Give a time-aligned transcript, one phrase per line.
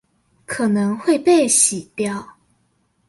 [0.47, 2.27] 可能會被洗掉